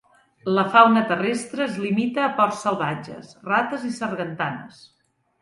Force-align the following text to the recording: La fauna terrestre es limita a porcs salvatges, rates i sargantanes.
La 0.53 0.61
fauna 0.75 1.03
terrestre 1.11 1.63
es 1.65 1.75
limita 1.83 2.23
a 2.29 2.31
porcs 2.39 2.63
salvatges, 2.69 3.37
rates 3.53 3.87
i 3.91 3.95
sargantanes. 4.01 4.83